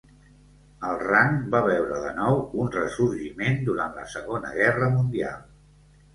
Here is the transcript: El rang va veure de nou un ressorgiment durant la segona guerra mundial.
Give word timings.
El 0.91 0.95
rang 1.01 1.35
va 1.55 1.61
veure 1.67 1.99
de 2.05 2.13
nou 2.21 2.39
un 2.65 2.73
ressorgiment 2.77 3.61
durant 3.69 4.01
la 4.01 4.09
segona 4.17 4.57
guerra 4.59 4.91
mundial. 4.97 5.39